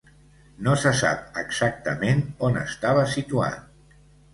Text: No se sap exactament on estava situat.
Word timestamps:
No 0.67 0.73
se 0.83 0.93
sap 1.01 1.39
exactament 1.43 2.27
on 2.51 2.61
estava 2.67 3.09
situat. 3.17 3.99